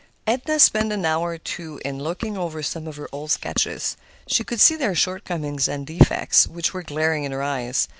Edna 0.25 0.59
spent 0.59 0.91
an 0.91 1.05
hour 1.05 1.33
or 1.33 1.37
two 1.37 1.79
in 1.85 1.99
looking 2.01 2.35
over 2.35 2.63
some 2.63 2.87
of 2.87 2.95
her 2.95 3.07
old 3.11 3.29
sketches. 3.29 3.97
She 4.25 4.43
could 4.43 4.59
see 4.59 4.75
their 4.75 4.95
shortcomings 4.95 5.67
and 5.67 5.85
defects, 5.85 6.47
which 6.47 6.73
were 6.73 6.81
glaring 6.81 7.23
in 7.23 7.31
her 7.31 7.43
eyes. 7.43 7.87